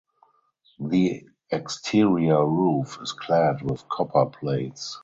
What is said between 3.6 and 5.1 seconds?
with copper plates.